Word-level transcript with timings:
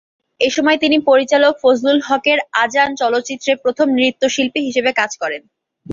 এসময় 0.39 0.77
তিনি 0.77 0.97
পরিচালক 1.09 1.53
ফজলুল 1.63 1.99
হকের 2.07 2.39
"আজান" 2.63 2.89
চলচ্চিত্রে 3.01 3.51
প্রথম 3.63 3.87
নৃত্যশিল্পী 3.97 4.59
হিসেবে 4.67 4.91
কাজ 4.99 5.11
করেন। 5.21 5.41